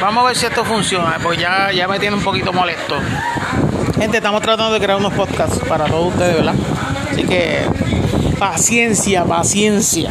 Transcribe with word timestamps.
Vamos 0.00 0.24
a 0.24 0.26
ver 0.28 0.36
si 0.36 0.46
esto 0.46 0.64
funciona, 0.64 1.18
porque 1.22 1.42
ya, 1.42 1.72
ya 1.72 1.88
me 1.88 1.98
tiene 1.98 2.16
un 2.16 2.22
poquito 2.22 2.52
molesto. 2.52 2.96
Gente, 3.98 4.18
estamos 4.18 4.42
tratando 4.42 4.74
de 4.74 4.80
crear 4.80 4.98
unos 4.98 5.12
podcasts 5.14 5.58
para 5.68 5.86
todos 5.86 6.12
ustedes, 6.12 6.36
¿verdad? 6.36 6.54
Así 7.10 7.24
que 7.24 7.66
paciencia, 8.38 9.24
paciencia. 9.24 10.10